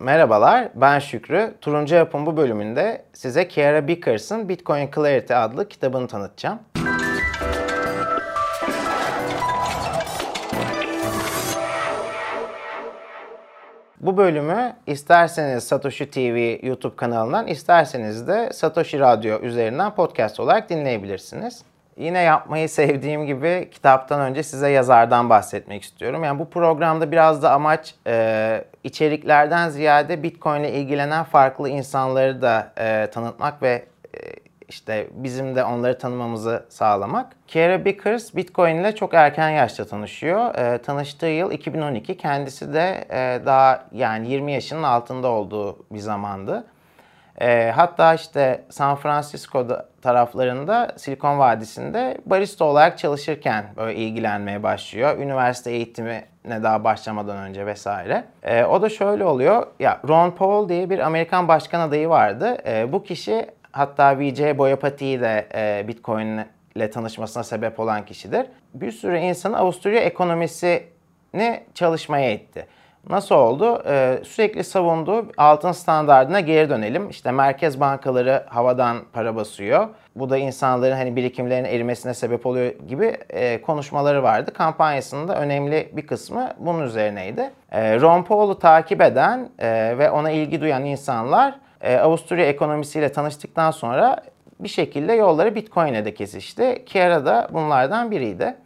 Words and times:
Merhabalar, 0.00 0.68
ben 0.74 0.98
Şükrü. 0.98 1.54
Turuncu 1.60 1.94
Yapım 1.94 2.26
bu 2.26 2.36
bölümünde 2.36 3.04
size 3.12 3.48
Kiara 3.48 3.88
Bickers'ın 3.88 4.48
Bitcoin 4.48 4.90
Clarity 4.94 5.34
adlı 5.34 5.68
kitabını 5.68 6.08
tanıtacağım. 6.08 6.58
Bu 14.00 14.16
bölümü 14.16 14.72
isterseniz 14.86 15.64
Satoshi 15.64 16.10
TV 16.10 16.66
YouTube 16.66 16.96
kanalından, 16.96 17.46
isterseniz 17.46 18.28
de 18.28 18.50
Satoshi 18.52 19.00
Radyo 19.00 19.40
üzerinden 19.40 19.94
podcast 19.94 20.40
olarak 20.40 20.70
dinleyebilirsiniz. 20.70 21.62
Yine 22.00 22.20
yapmayı 22.20 22.68
sevdiğim 22.68 23.26
gibi 23.26 23.68
kitaptan 23.72 24.20
önce 24.20 24.42
size 24.42 24.70
yazardan 24.70 25.30
bahsetmek 25.30 25.82
istiyorum. 25.82 26.24
Yani 26.24 26.38
bu 26.38 26.50
programda 26.50 27.12
biraz 27.12 27.42
da 27.42 27.52
amaç 27.52 27.94
e, 28.06 28.64
içeriklerden 28.84 29.68
ziyade 29.68 30.22
Bitcoin 30.22 30.60
ile 30.60 30.72
ilgilenen 30.72 31.24
farklı 31.24 31.68
insanları 31.68 32.42
da 32.42 32.72
e, 32.78 33.10
tanıtmak 33.10 33.62
ve 33.62 33.84
e, 34.14 34.18
işte 34.68 35.06
bizim 35.12 35.56
de 35.56 35.64
onları 35.64 35.98
tanımamızı 35.98 36.66
sağlamak. 36.68 37.32
Kiera 37.46 37.84
Bickers 37.84 38.34
Bitcoin 38.34 38.76
ile 38.76 38.94
çok 38.94 39.14
erken 39.14 39.50
yaşta 39.50 39.84
tanışıyor. 39.84 40.54
E, 40.54 40.78
tanıştığı 40.78 41.26
yıl 41.26 41.50
2012. 41.52 42.16
Kendisi 42.16 42.74
de 42.74 43.04
e, 43.10 43.46
daha 43.46 43.84
yani 43.92 44.30
20 44.30 44.52
yaşının 44.52 44.82
altında 44.82 45.28
olduğu 45.28 45.78
bir 45.92 45.98
zamandı. 45.98 46.64
E, 47.40 47.72
hatta 47.76 48.14
işte 48.14 48.64
San 48.70 48.96
Francisco 48.96 49.66
taraflarında 50.02 50.88
Silikon 50.96 51.38
Vadisi'nde 51.38 52.18
barista 52.26 52.64
olarak 52.64 52.98
çalışırken 52.98 53.64
böyle 53.76 53.94
ilgilenmeye 53.94 54.62
başlıyor. 54.62 55.18
Üniversite 55.18 55.70
eğitimine 55.70 56.26
daha 56.44 56.84
başlamadan 56.84 57.36
önce 57.36 57.66
vesaire. 57.66 58.24
E, 58.42 58.64
o 58.64 58.82
da 58.82 58.88
şöyle 58.88 59.24
oluyor. 59.24 59.66
Ya 59.78 60.00
Ron 60.08 60.30
Paul 60.30 60.68
diye 60.68 60.90
bir 60.90 60.98
Amerikan 60.98 61.48
başkan 61.48 61.80
adayı 61.80 62.08
vardı. 62.08 62.58
E, 62.66 62.92
bu 62.92 63.02
kişi 63.02 63.46
hatta 63.72 64.18
VJ 64.18 64.58
Boyapati'yi 64.58 65.20
de 65.20 65.48
e, 65.54 65.88
Bitcoin 65.88 66.40
ile 66.74 66.90
tanışmasına 66.90 67.42
sebep 67.42 67.80
olan 67.80 68.04
kişidir. 68.04 68.46
Bir 68.74 68.92
sürü 68.92 69.18
insanı 69.18 69.58
Avusturya 69.58 70.00
ekonomisini 70.00 71.62
çalışmaya 71.74 72.32
itti. 72.32 72.66
Nasıl 73.08 73.34
oldu? 73.34 73.82
Ee, 73.86 74.20
sürekli 74.24 74.64
savunduğu 74.64 75.26
altın 75.36 75.72
standartına 75.72 76.40
geri 76.40 76.70
dönelim. 76.70 77.10
İşte 77.10 77.30
merkez 77.30 77.80
bankaları 77.80 78.44
havadan 78.48 78.96
para 79.12 79.36
basıyor. 79.36 79.88
Bu 80.16 80.30
da 80.30 80.38
insanların 80.38 80.96
hani 80.96 81.16
birikimlerin 81.16 81.64
erimesine 81.64 82.14
sebep 82.14 82.46
oluyor 82.46 82.72
gibi 82.88 83.16
e, 83.30 83.62
konuşmaları 83.62 84.22
vardı. 84.22 84.52
Kampanyasının 84.52 85.28
da 85.28 85.40
önemli 85.40 85.88
bir 85.92 86.06
kısmı 86.06 86.48
bunun 86.58 86.82
üzerineydi. 86.82 87.50
E, 87.70 88.00
Ron 88.00 88.22
Paul'u 88.22 88.58
takip 88.58 89.00
eden 89.00 89.48
e, 89.58 89.98
ve 89.98 90.10
ona 90.10 90.30
ilgi 90.30 90.60
duyan 90.60 90.84
insanlar 90.84 91.54
e, 91.80 91.96
Avusturya 91.96 92.46
ekonomisiyle 92.46 93.12
tanıştıktan 93.12 93.70
sonra 93.70 94.16
bir 94.60 94.68
şekilde 94.68 95.12
yolları 95.12 95.54
Bitcoin'e 95.54 96.04
de 96.04 96.14
kesişti. 96.14 96.82
Kiara 96.86 97.26
da 97.26 97.48
bunlardan 97.52 98.10
biriydi. 98.10 98.56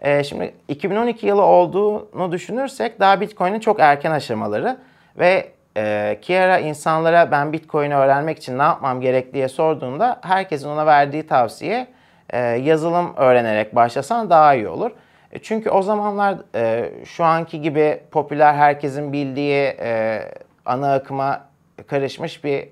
E, 0.00 0.24
şimdi 0.24 0.54
2012 0.68 1.26
yılı 1.26 1.42
olduğunu 1.42 2.32
düşünürsek 2.32 3.00
daha 3.00 3.20
Bitcoin'in 3.20 3.60
çok 3.60 3.80
erken 3.80 4.10
aşamaları 4.10 4.76
ve 5.18 5.48
e, 5.76 6.18
Kiara 6.22 6.58
insanlara 6.58 7.30
ben 7.30 7.52
Bitcoin'i 7.52 7.94
öğrenmek 7.94 8.38
için 8.38 8.58
ne 8.58 8.62
yapmam 8.62 9.00
gerek 9.00 9.34
diye 9.34 9.48
sorduğunda 9.48 10.18
herkesin 10.22 10.68
ona 10.68 10.86
verdiği 10.86 11.26
tavsiye 11.26 11.86
e, 12.30 12.38
yazılım 12.38 13.16
öğrenerek 13.16 13.74
başlasan 13.74 14.30
daha 14.30 14.54
iyi 14.54 14.68
olur. 14.68 14.90
E, 15.32 15.38
çünkü 15.38 15.70
o 15.70 15.82
zamanlar 15.82 16.36
e, 16.54 16.92
şu 17.04 17.24
anki 17.24 17.62
gibi 17.62 18.00
popüler 18.10 18.54
herkesin 18.54 19.12
bildiği 19.12 19.76
e, 19.80 20.20
ana 20.66 20.94
akıma 20.94 21.40
karışmış 21.86 22.44
bir 22.44 22.68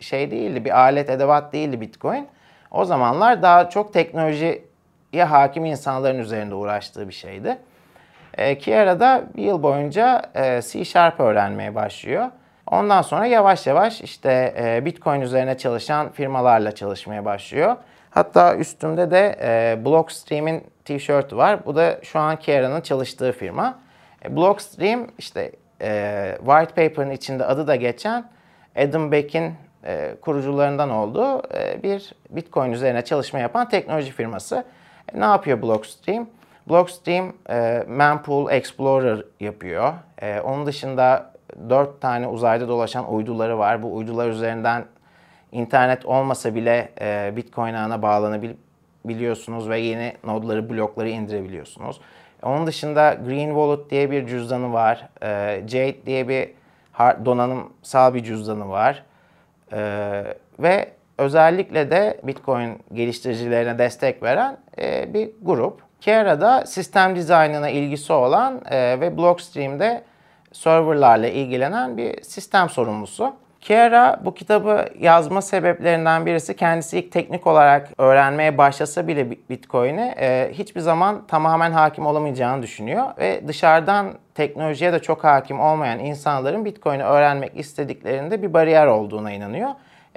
şey 0.00 0.30
değildi, 0.30 0.64
bir 0.64 0.78
alet 0.78 1.10
edevat 1.10 1.52
değildi 1.52 1.80
Bitcoin. 1.80 2.28
O 2.70 2.84
zamanlar 2.84 3.42
daha 3.42 3.70
çok 3.70 3.92
teknoloji 3.92 4.67
ya 5.12 5.30
hakim 5.30 5.64
insanların 5.64 6.18
üzerinde 6.18 6.54
uğraştığı 6.54 7.08
bir 7.08 7.14
şeydi. 7.14 7.58
E, 8.34 8.58
Kiara 8.58 9.00
da 9.00 9.24
bir 9.36 9.42
yıl 9.42 9.62
boyunca 9.62 10.22
e, 10.34 10.62
C 10.62 10.84
Sharp 10.84 11.20
öğrenmeye 11.20 11.74
başlıyor. 11.74 12.26
Ondan 12.66 13.02
sonra 13.02 13.26
yavaş 13.26 13.66
yavaş 13.66 14.00
işte 14.00 14.54
e, 14.58 14.84
Bitcoin 14.84 15.20
üzerine 15.20 15.58
çalışan 15.58 16.12
firmalarla 16.12 16.74
çalışmaya 16.74 17.24
başlıyor. 17.24 17.76
Hatta 18.10 18.56
üstümde 18.56 19.10
de 19.10 19.38
e, 19.42 19.84
Blockstream'in 19.84 20.64
tişörtü 20.84 21.36
var. 21.36 21.66
Bu 21.66 21.76
da 21.76 21.98
şu 22.02 22.18
an 22.18 22.36
Kiara'nın 22.36 22.80
çalıştığı 22.80 23.32
firma. 23.32 23.78
E, 24.24 24.36
Blockstream 24.36 25.06
işte 25.18 25.52
e, 25.82 26.32
white 26.38 26.88
paper'ın 26.88 27.10
içinde 27.10 27.44
adı 27.44 27.66
da 27.66 27.76
geçen 27.76 28.24
Adam 28.76 29.12
Beck'in 29.12 29.54
e, 29.84 30.14
kurucularından 30.20 30.90
olduğu 30.90 31.42
e, 31.54 31.82
bir 31.82 32.12
Bitcoin 32.30 32.72
üzerine 32.72 33.04
çalışma 33.04 33.38
yapan 33.38 33.68
teknoloji 33.68 34.12
firması. 34.12 34.64
E, 35.14 35.20
ne 35.20 35.24
yapıyor 35.24 35.62
Blockstream? 35.62 36.26
Blockstream 36.68 37.32
e, 37.50 37.84
Mempool 37.88 38.50
Explorer 38.50 39.24
yapıyor. 39.40 39.92
E, 40.22 40.40
onun 40.40 40.66
dışında 40.66 41.32
4 41.70 42.00
tane 42.00 42.26
uzayda 42.26 42.68
dolaşan 42.68 43.12
uyduları 43.12 43.58
var. 43.58 43.82
Bu 43.82 43.96
uydular 43.96 44.28
üzerinden 44.28 44.84
internet 45.52 46.06
olmasa 46.06 46.54
bile 46.54 46.92
e, 47.00 47.32
Bitcoin 47.36 47.74
ağına 47.74 48.02
bağlanabiliyorsunuz 48.02 49.68
ve 49.68 49.78
yeni 49.78 50.12
nodları, 50.24 50.70
blokları 50.70 51.08
indirebiliyorsunuz. 51.08 52.00
Onun 52.42 52.66
dışında 52.66 53.14
Green 53.14 53.48
Wallet 53.48 53.90
diye 53.90 54.10
bir 54.10 54.26
cüzdanı 54.26 54.72
var. 54.72 55.08
E, 55.22 55.62
Jade 55.68 56.06
diye 56.06 56.28
bir 56.28 56.50
donanımsal 57.24 58.14
bir 58.14 58.24
cüzdanı 58.24 58.68
var. 58.68 59.04
E, 59.72 59.80
ve 60.58 60.97
özellikle 61.18 61.90
de 61.90 62.20
Bitcoin 62.22 62.78
geliştiricilerine 62.92 63.78
destek 63.78 64.22
veren 64.22 64.56
e, 64.78 65.14
bir 65.14 65.30
grup. 65.42 65.82
Kiara'da 66.00 66.66
sistem 66.66 67.16
dizaynına 67.16 67.68
ilgisi 67.68 68.12
olan 68.12 68.60
e, 68.70 69.00
ve 69.00 69.16
Blockstream'de 69.16 70.02
serverlarla 70.52 71.28
ilgilenen 71.28 71.96
bir 71.96 72.22
sistem 72.22 72.68
sorumlusu. 72.68 73.32
Kiara 73.60 74.20
bu 74.24 74.34
kitabı 74.34 74.84
yazma 74.98 75.42
sebeplerinden 75.42 76.26
birisi 76.26 76.56
kendisi 76.56 76.98
ilk 76.98 77.12
teknik 77.12 77.46
olarak 77.46 77.88
öğrenmeye 77.98 78.58
başlasa 78.58 79.08
bile 79.08 79.30
Bitcoin'i 79.30 80.14
e, 80.20 80.50
hiçbir 80.52 80.80
zaman 80.80 81.26
tamamen 81.26 81.72
hakim 81.72 82.06
olamayacağını 82.06 82.62
düşünüyor 82.62 83.06
ve 83.18 83.48
dışarıdan 83.48 84.14
teknolojiye 84.34 84.92
de 84.92 84.98
çok 84.98 85.24
hakim 85.24 85.60
olmayan 85.60 85.98
insanların 85.98 86.64
Bitcoin'i 86.64 87.04
öğrenmek 87.04 87.56
istediklerinde 87.56 88.42
bir 88.42 88.52
bariyer 88.52 88.86
olduğuna 88.86 89.32
inanıyor. 89.32 89.70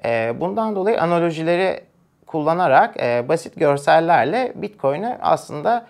E, 0.05 0.33
bundan 0.39 0.75
dolayı 0.75 1.01
analojileri 1.01 1.83
kullanarak 2.27 3.03
e, 3.03 3.29
basit 3.29 3.55
görsellerle 3.55 4.53
Bitcoin'i 4.55 5.17
aslında 5.21 5.85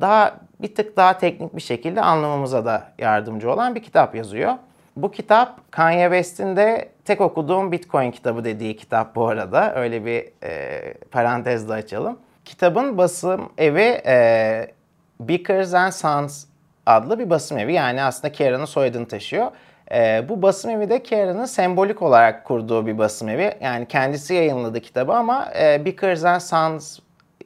daha 0.00 0.36
bir 0.62 0.74
tık 0.74 0.96
daha 0.96 1.18
teknik 1.18 1.56
bir 1.56 1.60
şekilde 1.60 2.00
anlamamıza 2.00 2.64
da 2.64 2.88
yardımcı 2.98 3.52
olan 3.52 3.74
bir 3.74 3.82
kitap 3.82 4.14
yazıyor. 4.14 4.52
Bu 4.96 5.10
kitap 5.10 5.72
Kanye 5.72 6.04
West'in 6.04 6.56
de 6.56 6.88
tek 7.04 7.20
okuduğum 7.20 7.72
Bitcoin 7.72 8.10
kitabı 8.10 8.44
dediği 8.44 8.76
kitap 8.76 9.16
bu 9.16 9.28
arada. 9.28 9.74
Öyle 9.74 10.04
bir 10.04 10.24
e, 10.42 10.94
parantez 11.10 11.68
de 11.68 11.72
açalım. 11.72 12.18
Kitabın 12.44 12.98
basım 12.98 13.52
evi 13.58 14.02
e, 14.06 14.66
Bickers 15.20 15.74
and 15.74 15.92
Sons 15.92 16.46
adlı 16.86 17.18
bir 17.18 17.30
basım 17.30 17.58
evi. 17.58 17.72
Yani 17.72 18.02
aslında 18.02 18.32
Kiara'nın 18.32 18.64
soyadını 18.64 19.08
taşıyor. 19.08 19.50
E, 19.92 20.28
bu 20.28 20.42
basım 20.42 20.70
evi 20.70 20.90
de 20.90 21.02
Kiara'nın 21.02 21.44
sembolik 21.44 22.02
olarak 22.02 22.44
kurduğu 22.44 22.86
bir 22.86 22.98
basım 22.98 23.28
evi. 23.28 23.54
Yani 23.60 23.86
kendisi 23.86 24.34
yayınladı 24.34 24.80
kitabı 24.80 25.12
ama 25.12 25.48
e, 25.60 25.84
Bickers 25.84 26.24
and 26.24 26.40
Sons 26.40 26.98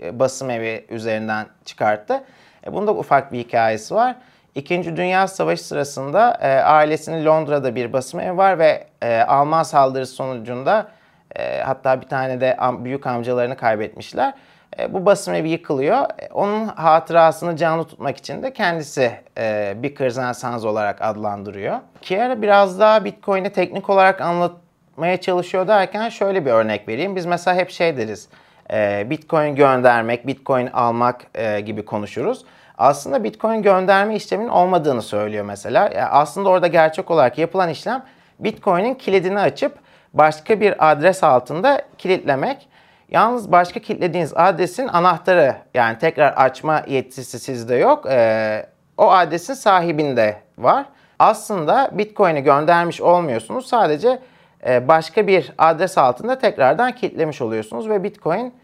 e, 0.02 0.18
basım 0.18 0.50
evi 0.50 0.86
üzerinden 0.88 1.46
çıkarttı. 1.64 2.24
E, 2.66 2.72
bunun 2.72 2.86
ufak 2.86 3.32
bir 3.32 3.38
hikayesi 3.38 3.94
var. 3.94 4.16
İkinci 4.54 4.96
Dünya 4.96 5.28
Savaşı 5.28 5.64
sırasında 5.64 6.38
e, 6.42 6.48
ailesinin 6.48 7.24
Londra'da 7.24 7.74
bir 7.74 7.92
basım 7.92 8.20
evi 8.20 8.36
var 8.36 8.58
ve 8.58 8.86
e, 9.02 9.20
Alman 9.20 9.62
saldırısı 9.62 10.14
sonucunda 10.14 10.88
e, 11.36 11.60
hatta 11.60 12.00
bir 12.00 12.06
tane 12.06 12.40
de 12.40 12.56
am, 12.56 12.84
büyük 12.84 13.06
amcalarını 13.06 13.56
kaybetmişler. 13.56 14.34
E, 14.78 14.92
bu 14.94 15.06
basım 15.06 15.34
evi 15.34 15.48
yıkılıyor. 15.48 15.98
E, 16.18 16.28
onun 16.32 16.66
hatırasını 16.66 17.56
canlı 17.56 17.84
tutmak 17.84 18.16
için 18.16 18.42
de 18.42 18.52
kendisi 18.52 19.12
e, 19.38 19.74
bir 19.76 19.94
Kırzen 19.94 20.34
olarak 20.52 21.02
adlandırıyor. 21.02 21.78
Kiara 22.02 22.42
biraz 22.42 22.80
daha 22.80 23.04
Bitcoin'i 23.04 23.50
teknik 23.50 23.90
olarak 23.90 24.20
anlatmaya 24.20 25.20
çalışıyor 25.20 25.68
derken 25.68 26.08
şöyle 26.08 26.46
bir 26.46 26.50
örnek 26.50 26.88
vereyim. 26.88 27.16
Biz 27.16 27.26
mesela 27.26 27.56
hep 27.56 27.70
şey 27.70 27.96
deriz. 27.96 28.28
E, 28.72 29.06
Bitcoin 29.10 29.54
göndermek, 29.54 30.26
Bitcoin 30.26 30.66
almak 30.66 31.26
e, 31.34 31.60
gibi 31.60 31.84
konuşuruz 31.84 32.44
aslında 32.80 33.24
Bitcoin 33.24 33.62
gönderme 33.62 34.16
işleminin 34.16 34.48
olmadığını 34.48 35.02
söylüyor 35.02 35.44
mesela. 35.44 35.90
Yani 35.94 36.04
aslında 36.04 36.48
orada 36.48 36.66
gerçek 36.66 37.10
olarak 37.10 37.38
yapılan 37.38 37.68
işlem 37.68 38.04
Bitcoin'in 38.38 38.94
kilidini 38.94 39.40
açıp 39.40 39.78
başka 40.14 40.60
bir 40.60 40.90
adres 40.90 41.24
altında 41.24 41.82
kilitlemek. 41.98 42.68
Yalnız 43.08 43.52
başka 43.52 43.80
kilitlediğiniz 43.80 44.32
adresin 44.36 44.88
anahtarı 44.88 45.56
yani 45.74 45.98
tekrar 45.98 46.32
açma 46.32 46.82
yetkisi 46.86 47.38
sizde 47.38 47.74
yok. 47.74 48.06
Ee, 48.06 48.66
o 48.96 49.10
adresin 49.10 49.54
sahibinde 49.54 50.36
var. 50.58 50.86
aslında 51.18 51.90
Bitcoin'i 51.92 52.42
göndermiş 52.42 53.00
olmuyorsunuz. 53.00 53.66
Sadece 53.66 54.18
e, 54.66 54.88
başka 54.88 55.26
bir 55.26 55.52
adres 55.58 55.98
altında 55.98 56.38
tekrardan 56.38 56.92
kilitlemiş 56.92 57.40
oluyorsunuz 57.40 57.88
ve 57.88 58.04
Bitcoin 58.04 58.54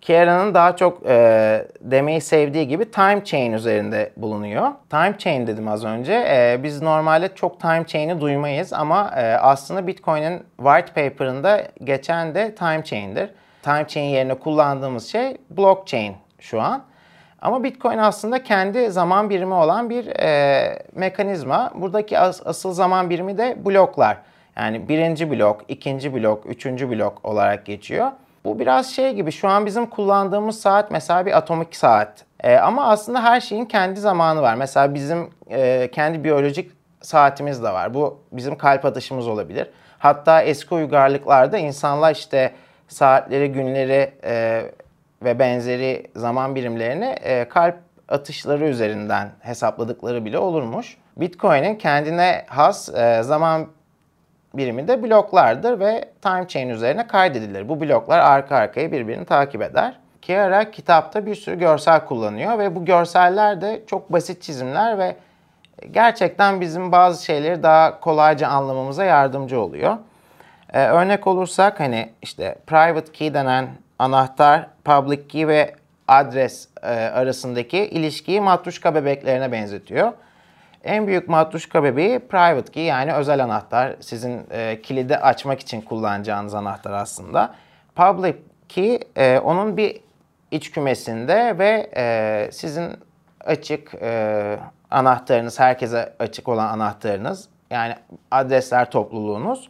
Kiara'nın 0.00 0.54
daha 0.54 0.76
çok 0.76 1.06
e, 1.06 1.66
demeyi 1.80 2.20
sevdiği 2.20 2.68
gibi 2.68 2.90
time 2.90 3.24
chain 3.24 3.52
üzerinde 3.52 4.12
bulunuyor. 4.16 4.68
Time 4.90 5.14
chain 5.18 5.46
dedim 5.46 5.68
az 5.68 5.84
önce. 5.84 6.12
E, 6.12 6.60
biz 6.62 6.82
normalde 6.82 7.34
çok 7.34 7.60
time 7.60 7.86
chain'i 7.86 8.20
duymayız 8.20 8.72
ama 8.72 9.10
e, 9.16 9.36
aslında 9.36 9.86
Bitcoin'in 9.86 10.42
white 10.56 10.92
paper'ında 11.08 11.62
geçen 11.84 12.34
de 12.34 12.54
time 12.54 12.84
chain'dir. 12.84 13.30
Time 13.62 13.86
chain 13.88 14.04
yerine 14.04 14.34
kullandığımız 14.34 15.06
şey 15.06 15.36
blockchain 15.50 16.16
şu 16.38 16.60
an. 16.60 16.82
Ama 17.42 17.64
Bitcoin 17.64 17.98
aslında 17.98 18.42
kendi 18.42 18.90
zaman 18.90 19.30
birimi 19.30 19.54
olan 19.54 19.90
bir 19.90 20.06
e, 20.06 20.82
mekanizma. 20.94 21.72
Buradaki 21.74 22.18
as, 22.18 22.46
asıl 22.46 22.72
zaman 22.72 23.10
birimi 23.10 23.38
de 23.38 23.56
bloklar. 23.64 24.16
Yani 24.56 24.88
birinci 24.88 25.30
blok, 25.30 25.60
ikinci 25.68 26.14
blok, 26.14 26.46
üçüncü 26.46 26.90
blok 26.90 27.24
olarak 27.24 27.66
geçiyor. 27.66 28.10
Bu 28.44 28.58
biraz 28.58 28.90
şey 28.90 29.14
gibi 29.14 29.32
şu 29.32 29.48
an 29.48 29.66
bizim 29.66 29.86
kullandığımız 29.86 30.60
saat 30.60 30.90
mesela 30.90 31.26
bir 31.26 31.36
atomik 31.36 31.76
saat. 31.76 32.24
E, 32.40 32.56
ama 32.56 32.86
aslında 32.86 33.22
her 33.22 33.40
şeyin 33.40 33.64
kendi 33.64 34.00
zamanı 34.00 34.42
var. 34.42 34.54
Mesela 34.54 34.94
bizim 34.94 35.30
e, 35.50 35.90
kendi 35.92 36.24
biyolojik 36.24 36.70
saatimiz 37.00 37.62
de 37.62 37.72
var. 37.72 37.94
Bu 37.94 38.20
bizim 38.32 38.58
kalp 38.58 38.84
atışımız 38.84 39.28
olabilir. 39.28 39.70
Hatta 39.98 40.42
eski 40.42 40.74
uygarlıklarda 40.74 41.58
insanlar 41.58 42.14
işte 42.14 42.52
saatleri, 42.88 43.52
günleri 43.52 44.12
e, 44.24 44.62
ve 45.22 45.38
benzeri 45.38 46.06
zaman 46.16 46.54
birimlerini 46.54 47.04
e, 47.04 47.48
kalp 47.48 47.76
atışları 48.08 48.64
üzerinden 48.68 49.30
hesapladıkları 49.40 50.24
bile 50.24 50.38
olurmuş. 50.38 50.96
Bitcoin'in 51.16 51.74
kendine 51.74 52.44
has 52.48 52.88
e, 52.88 53.22
zaman 53.22 53.66
birimi 54.54 54.88
de 54.88 55.02
bloklardır 55.02 55.80
ve 55.80 56.04
time 56.22 56.48
chain 56.48 56.68
üzerine 56.68 57.06
kaydedilir. 57.06 57.68
Bu 57.68 57.80
bloklar 57.80 58.18
arka 58.18 58.56
arkaya 58.56 58.92
birbirini 58.92 59.24
takip 59.24 59.62
eder. 59.62 59.98
Kiara 60.22 60.70
kitapta 60.70 61.26
bir 61.26 61.34
sürü 61.34 61.58
görsel 61.58 62.04
kullanıyor 62.04 62.58
ve 62.58 62.74
bu 62.74 62.84
görseller 62.84 63.60
de 63.60 63.82
çok 63.86 64.12
basit 64.12 64.42
çizimler 64.42 64.98
ve 64.98 65.16
gerçekten 65.90 66.60
bizim 66.60 66.92
bazı 66.92 67.24
şeyleri 67.24 67.62
daha 67.62 68.00
kolayca 68.00 68.48
anlamamıza 68.48 69.04
yardımcı 69.04 69.60
oluyor. 69.60 69.96
Ee, 70.72 70.86
örnek 70.86 71.26
olursak 71.26 71.80
hani 71.80 72.10
işte 72.22 72.58
private 72.66 73.12
key 73.12 73.34
denen 73.34 73.68
anahtar 73.98 74.66
public 74.84 75.28
key 75.28 75.48
ve 75.48 75.74
adres 76.08 76.68
e, 76.82 76.86
arasındaki 76.88 77.78
ilişkiyi 77.78 78.40
matruşka 78.40 78.94
bebeklerine 78.94 79.52
benzetiyor. 79.52 80.12
En 80.84 81.06
büyük 81.06 81.28
matruşka 81.28 81.84
bebeği 81.84 82.18
private 82.18 82.72
key 82.72 82.84
yani 82.84 83.12
özel 83.14 83.44
anahtar. 83.44 83.96
Sizin 84.00 84.46
e, 84.50 84.82
kilidi 84.82 85.16
açmak 85.16 85.60
için 85.60 85.80
kullanacağınız 85.80 86.54
anahtar 86.54 86.92
aslında. 86.92 87.54
Public 87.94 88.36
key 88.68 88.98
e, 89.16 89.38
onun 89.38 89.76
bir 89.76 90.00
iç 90.50 90.70
kümesinde 90.70 91.58
ve 91.58 91.90
e, 91.96 92.48
sizin 92.52 92.92
açık 93.44 93.94
e, 93.94 94.58
anahtarınız, 94.90 95.60
herkese 95.60 96.12
açık 96.18 96.48
olan 96.48 96.68
anahtarınız 96.68 97.48
yani 97.70 97.94
adresler 98.30 98.90
topluluğunuz. 98.90 99.68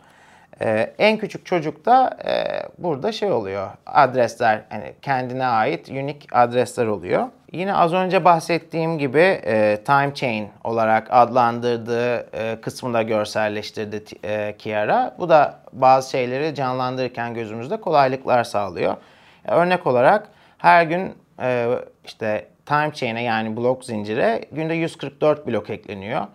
Ee, 0.62 0.92
en 0.98 1.18
küçük 1.18 1.46
çocuk 1.46 1.84
da 1.86 2.18
e, 2.24 2.62
burada 2.78 3.12
şey 3.12 3.32
oluyor. 3.32 3.68
Adresler 3.86 4.62
hani 4.68 4.92
kendine 5.02 5.46
ait 5.46 5.88
unique 5.88 6.20
adresler 6.32 6.86
oluyor. 6.86 7.26
Yine 7.52 7.74
az 7.74 7.92
önce 7.92 8.24
bahsettiğim 8.24 8.98
gibi 8.98 9.40
e, 9.44 9.78
time 9.84 10.14
chain 10.14 10.48
olarak 10.64 11.08
adlandırdığı 11.10 12.16
e, 12.36 12.60
kısmında 12.60 13.02
görselleştirdi 13.02 14.04
e, 14.24 14.56
Kiara. 14.58 15.14
Bu 15.18 15.28
da 15.28 15.58
bazı 15.72 16.10
şeyleri 16.10 16.54
canlandırırken 16.54 17.34
gözümüzde 17.34 17.76
kolaylıklar 17.76 18.44
sağlıyor. 18.44 18.96
E, 19.44 19.52
örnek 19.52 19.86
olarak 19.86 20.28
her 20.58 20.82
gün 20.82 21.14
e, 21.42 21.68
işte 22.04 22.46
time 22.66 22.92
chain'e 22.94 23.22
yani 23.22 23.56
blok 23.56 23.84
zincire 23.84 24.40
günde 24.52 24.74
144 24.74 25.46
blok 25.46 25.70
ekleniyor. 25.70 26.26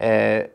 E, 0.00 0.50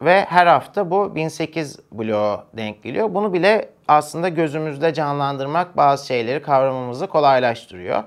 ve 0.00 0.24
her 0.24 0.46
hafta 0.46 0.90
bu 0.90 1.14
1008 1.14 1.78
bloğa 1.92 2.44
denk 2.56 2.82
geliyor. 2.82 3.14
Bunu 3.14 3.32
bile 3.32 3.68
aslında 3.88 4.28
gözümüzde 4.28 4.94
canlandırmak 4.94 5.76
bazı 5.76 6.06
şeyleri 6.06 6.42
kavramamızı 6.42 7.06
kolaylaştırıyor. 7.06 8.04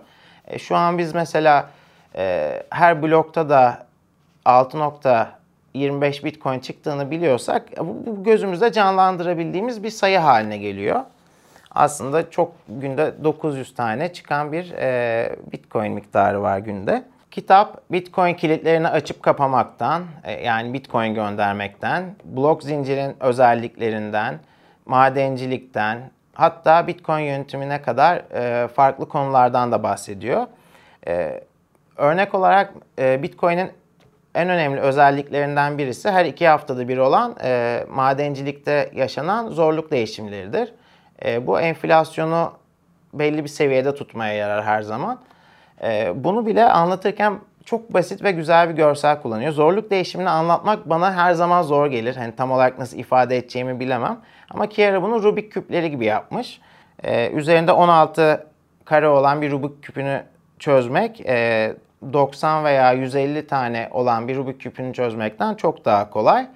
E, 0.47 0.59
şu 0.59 0.75
an 0.75 0.97
biz 0.97 1.15
mesela 1.15 1.69
e, 2.15 2.63
her 2.69 3.03
blokta 3.03 3.49
da 3.49 3.85
6.25 4.45 6.23
Bitcoin 6.23 6.59
çıktığını 6.59 7.11
biliyorsak 7.11 7.77
e, 7.77 7.87
bu, 7.87 8.23
gözümüzde 8.23 8.71
canlandırabildiğimiz 8.71 9.83
bir 9.83 9.89
sayı 9.89 10.17
haline 10.17 10.57
geliyor. 10.57 11.01
Aslında 11.71 12.29
çok 12.29 12.51
günde 12.69 13.13
900 13.23 13.75
tane 13.75 14.13
çıkan 14.13 14.51
bir 14.51 14.71
e, 14.71 15.35
Bitcoin 15.51 15.93
miktarı 15.93 16.41
var 16.41 16.57
günde. 16.57 17.03
Kitap 17.37 17.91
Bitcoin 17.91 18.33
kilitlerini 18.33 18.87
açıp 18.87 19.23
kapamaktan, 19.23 20.05
e, 20.23 20.31
yani 20.31 20.73
Bitcoin 20.73 21.13
göndermekten, 21.13 22.15
blok 22.23 22.63
zincirin 22.63 23.15
özelliklerinden, 23.19 24.39
madencilikten, 24.85 26.11
hatta 26.33 26.87
Bitcoin 26.87 27.23
yönetimine 27.23 27.81
kadar 27.81 28.17
e, 28.17 28.67
farklı 28.67 29.09
konulardan 29.09 29.71
da 29.71 29.83
bahsediyor. 29.83 30.47
E, 31.07 31.43
örnek 31.97 32.35
olarak 32.35 32.73
Bitcoin'in 32.97 33.71
en 34.35 34.49
önemli 34.49 34.79
özelliklerinden 34.79 35.77
birisi 35.77 36.11
her 36.11 36.25
iki 36.25 36.47
haftada 36.47 36.87
bir 36.87 36.97
olan 36.97 37.35
madencilikte 37.89 38.89
yaşanan 38.93 39.47
zorluk 39.47 39.91
değişimleridir. 39.91 40.73
bu 41.41 41.59
enflasyonu 41.59 42.51
belli 43.13 43.43
bir 43.43 43.49
seviyede 43.49 43.95
tutmaya 43.95 44.33
yarar 44.33 44.63
her 44.63 44.81
zaman. 44.81 45.19
Ee, 45.83 46.13
bunu 46.15 46.45
bile 46.45 46.63
anlatırken 46.63 47.39
çok 47.65 47.93
basit 47.93 48.23
ve 48.23 48.31
güzel 48.31 48.69
bir 48.69 48.73
görsel 48.73 49.21
kullanıyor. 49.21 49.51
Zorluk 49.51 49.91
değişimini 49.91 50.29
anlatmak 50.29 50.89
bana 50.89 51.15
her 51.15 51.33
zaman 51.33 51.61
zor 51.61 51.87
gelir. 51.87 52.15
Hani 52.15 52.35
tam 52.35 52.51
olarak 52.51 52.79
nasıl 52.79 52.97
ifade 52.97 53.37
edeceğimi 53.37 53.79
bilemem. 53.79 54.17
Ama 54.49 54.69
Kiara 54.69 55.03
bunu 55.03 55.23
Rubik 55.23 55.51
küpleri 55.51 55.91
gibi 55.91 56.05
yapmış. 56.05 56.61
Ee, 57.03 57.29
üzerinde 57.31 57.71
16 57.71 58.47
kare 58.85 59.07
olan 59.07 59.41
bir 59.41 59.51
Rubik 59.51 59.83
küpünü 59.83 60.23
çözmek 60.59 61.21
e, 61.25 61.73
90 62.13 62.63
veya 62.63 62.93
150 62.93 63.47
tane 63.47 63.89
olan 63.91 64.27
bir 64.27 64.35
Rubik 64.35 64.61
küpünü 64.61 64.93
çözmekten 64.93 65.55
çok 65.55 65.85
daha 65.85 66.09
kolay. 66.09 66.47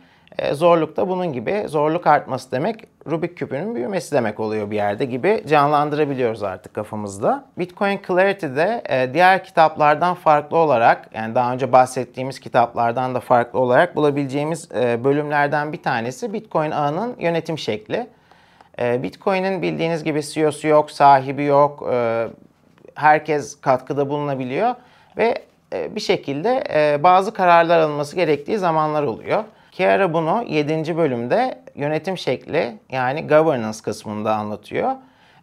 E, 0.42 0.54
zorluk 0.54 0.98
da 0.98 1.10
bunun 1.10 1.34
gibi. 1.34 1.64
Zorluk 1.68 2.08
artması 2.08 2.52
demek 2.52 2.88
Rubik 3.10 3.38
küpünün 3.38 3.76
büyümesi 3.76 4.12
demek 4.16 4.40
oluyor 4.40 4.72
bir 4.72 4.76
yerde 4.76 5.06
gibi 5.06 5.44
canlandırabiliyoruz 5.48 6.44
artık 6.44 6.74
kafamızda. 6.74 7.46
Bitcoin 7.58 8.00
Clarity'de 8.08 8.82
e, 8.90 9.14
diğer 9.14 9.44
kitaplardan 9.44 10.16
farklı 10.16 10.58
olarak 10.58 11.10
yani 11.14 11.36
daha 11.36 11.54
önce 11.54 11.72
bahsettiğimiz 11.72 12.40
kitaplardan 12.40 13.16
da 13.16 13.20
farklı 13.20 13.60
olarak 13.60 13.96
bulabileceğimiz 13.96 14.70
e, 14.72 15.04
bölümlerden 15.04 15.74
bir 15.74 15.84
tanesi 15.84 16.34
Bitcoin 16.34 16.72
ağının 16.72 17.16
yönetim 17.20 17.58
şekli. 17.58 18.08
Bitcoin'in 18.80 19.62
bildiğiniz 19.62 20.04
gibi 20.04 20.24
CEO'su 20.24 20.68
yok, 20.68 20.92
sahibi 20.92 21.44
yok, 21.44 21.92
herkes 22.96 23.62
katkıda 23.62 24.10
bulunabiliyor 24.10 24.76
ve 25.18 25.36
bir 25.74 26.00
şekilde 26.00 26.64
bazı 27.04 27.34
kararlar 27.34 27.80
alınması 27.80 28.16
gerektiği 28.16 28.58
zamanlar 28.58 29.04
oluyor. 29.04 29.44
Kiara 29.72 30.14
bunu 30.14 30.44
7. 30.48 30.98
bölümde 30.98 31.62
yönetim 31.76 32.18
şekli 32.18 32.78
yani 32.90 33.28
governance 33.28 33.80
kısmında 33.84 34.36
anlatıyor. 34.36 34.92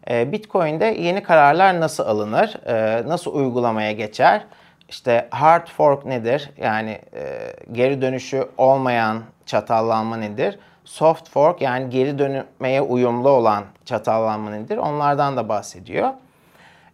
Ee, 0.09 0.31
Bitcoin'de 0.31 0.85
yeni 0.85 1.23
kararlar 1.23 1.79
nasıl 1.79 2.03
alınır, 2.03 2.55
ee, 2.65 3.07
nasıl 3.07 3.35
uygulamaya 3.35 3.91
geçer, 3.91 4.45
işte 4.89 5.27
hard 5.31 5.67
fork 5.67 6.05
nedir 6.05 6.51
yani 6.57 6.89
e, 7.13 7.53
geri 7.71 8.01
dönüşü 8.01 8.47
olmayan 8.57 9.23
çatallanma 9.45 10.17
nedir, 10.17 10.59
soft 10.85 11.29
fork 11.29 11.61
yani 11.61 11.89
geri 11.89 12.19
dönmeye 12.19 12.81
uyumlu 12.81 13.29
olan 13.29 13.63
çatallanma 13.85 14.51
nedir 14.51 14.77
onlardan 14.77 15.37
da 15.37 15.49
bahsediyor. 15.49 16.09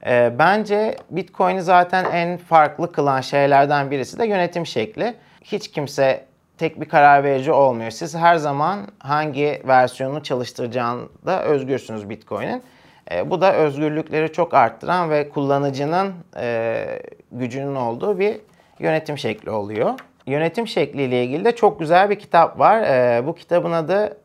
Ee, 0.05 0.33
bence 0.39 0.95
Bitcoin'i 1.09 1.61
zaten 1.61 2.05
en 2.11 2.37
farklı 2.37 2.91
kılan 2.91 3.21
şeylerden 3.21 3.91
birisi 3.91 4.19
de 4.19 4.25
yönetim 4.25 4.65
şekli. 4.65 5.15
Hiç 5.43 5.71
kimse 5.71 6.25
tek 6.57 6.81
bir 6.81 6.89
karar 6.89 7.23
verici 7.23 7.51
olmuyor. 7.51 7.91
Siz 7.91 8.15
her 8.15 8.35
zaman 8.35 8.79
hangi 8.99 9.61
versiyonu 9.67 10.23
çalıştıracağında 10.23 11.43
özgürsünüz 11.43 12.09
Bitcoin'in. 12.09 12.63
E, 13.11 13.29
bu 13.29 13.41
da 13.41 13.53
özgürlükleri 13.53 14.31
çok 14.33 14.53
arttıran 14.53 15.09
ve 15.09 15.29
kullanıcının 15.29 16.13
e, 16.37 16.85
gücünün 17.31 17.75
olduğu 17.75 18.19
bir 18.19 18.37
yönetim 18.79 19.17
şekli 19.17 19.51
oluyor. 19.51 19.93
Yönetim 20.25 20.67
şekliyle 20.67 21.23
ilgili 21.23 21.45
de 21.45 21.55
çok 21.55 21.79
güzel 21.79 22.09
bir 22.09 22.19
kitap 22.19 22.59
var. 22.59 22.81
E, 22.81 23.27
bu 23.27 23.35
kitabın 23.35 23.71
adı 23.71 24.17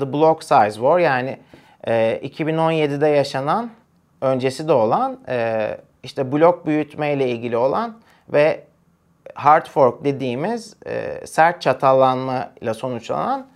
The 0.00 0.12
Block 0.12 0.42
Size 0.42 0.70
War 0.70 0.98
yani 0.98 1.38
e, 1.86 2.20
2017'de 2.22 3.08
yaşanan, 3.08 3.70
öncesi 4.20 4.68
de 4.68 4.72
olan 4.72 5.18
e, 5.28 5.68
işte 6.02 6.32
blok 6.32 6.66
büyütme 6.66 7.12
ile 7.12 7.28
ilgili 7.28 7.56
olan 7.56 7.98
ve 8.32 8.64
hard 9.34 9.66
fork 9.66 10.04
dediğimiz 10.04 10.76
e, 10.86 11.26
sert 11.26 11.62
çatallanma 11.62 12.48
ile 12.60 12.74
sonuçlanan 12.74 13.46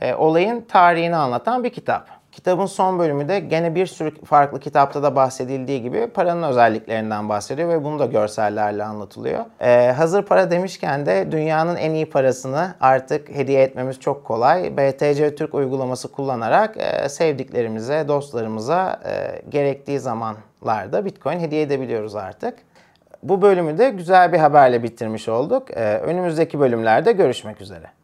e, 0.00 0.14
olayın 0.14 0.60
tarihini 0.60 1.16
anlatan 1.16 1.64
bir 1.64 1.70
kitap. 1.70 2.20
Kitabın 2.32 2.66
son 2.66 2.98
bölümü 2.98 3.28
de 3.28 3.40
gene 3.40 3.74
bir 3.74 3.86
sürü 3.86 4.24
farklı 4.24 4.60
kitapta 4.60 5.02
da 5.02 5.16
bahsedildiği 5.16 5.82
gibi 5.82 6.06
paranın 6.06 6.42
özelliklerinden 6.42 7.28
bahsediyor 7.28 7.68
ve 7.68 7.84
bunu 7.84 7.98
da 7.98 8.06
görsellerle 8.06 8.84
anlatılıyor. 8.84 9.44
Ee, 9.60 9.92
hazır 9.96 10.22
para 10.22 10.50
demişken 10.50 11.06
de 11.06 11.32
dünyanın 11.32 11.76
en 11.76 11.90
iyi 11.90 12.10
parasını 12.10 12.74
artık 12.80 13.28
hediye 13.28 13.62
etmemiz 13.62 14.00
çok 14.00 14.24
kolay. 14.24 14.76
BTC 14.76 15.34
Türk 15.34 15.54
uygulaması 15.54 16.12
kullanarak 16.12 16.76
e, 16.76 17.08
sevdiklerimize, 17.08 18.08
dostlarımıza 18.08 19.00
e, 19.04 19.42
gerektiği 19.48 19.98
zamanlarda 19.98 21.04
Bitcoin 21.04 21.40
hediye 21.40 21.62
edebiliyoruz 21.62 22.16
artık. 22.16 22.54
Bu 23.22 23.42
bölümü 23.42 23.78
de 23.78 23.90
güzel 23.90 24.32
bir 24.32 24.38
haberle 24.38 24.82
bitirmiş 24.82 25.28
olduk. 25.28 25.70
Ee, 25.70 25.98
önümüzdeki 25.98 26.60
bölümlerde 26.60 27.12
görüşmek 27.12 27.60
üzere. 27.60 27.99